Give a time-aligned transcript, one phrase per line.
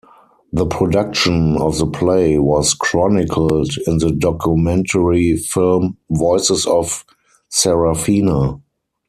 [0.51, 7.05] The production of the play was chronicled in the documentary film "Voices of
[7.51, 8.59] Sarafina!".